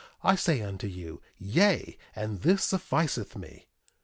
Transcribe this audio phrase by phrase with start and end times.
[0.23, 3.67] I say unto you, Yea; and this sufficeth me.